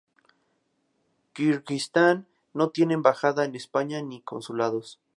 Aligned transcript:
Kirguistán 1.31 2.27
no 2.55 2.71
tiene 2.71 2.95
embajada 2.95 3.45
en 3.45 3.53
España 3.53 4.01
ni 4.01 4.19
consulados. 4.21 4.99